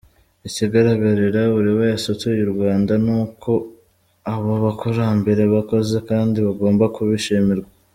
Ikigaragarira 0.47 1.41
buri 1.53 1.71
wese 1.79 2.03
utuye 2.13 2.41
u 2.45 2.51
Rwanda, 2.53 2.93
ni 3.05 3.11
uko 3.21 3.51
abo 4.33 4.51
bakurambere 4.65 5.43
bakoze 5.53 5.95
kandi 6.09 6.37
bagomba 6.47 6.85
kubishimirwa. 6.97 7.69